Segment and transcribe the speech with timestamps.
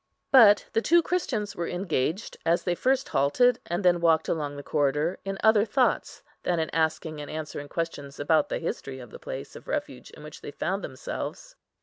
[0.31, 4.63] But the two Christians were engaged, as they first halted, and then walked along the
[4.63, 9.19] corridor, in other thoughts, than in asking and answering questions about the history of the
[9.19, 11.55] place of refuge in which they found themselves.